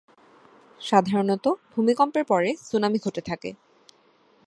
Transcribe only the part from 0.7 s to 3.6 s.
সাধারণত ভূমিকম্পের পরে সুনামি ঘটে থাকে।